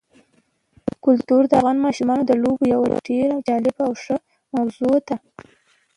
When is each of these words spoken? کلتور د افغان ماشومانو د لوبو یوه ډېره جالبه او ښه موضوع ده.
کلتور 1.05 1.41
د 1.47 1.51
افغان 1.59 1.77
ماشومانو 1.85 2.23
د 2.27 2.31
لوبو 2.41 2.63
یوه 2.73 2.87
ډېره 3.07 3.35
جالبه 3.47 3.81
او 3.87 3.93
ښه 4.03 4.15
موضوع 4.55 4.95
ده. 5.07 5.15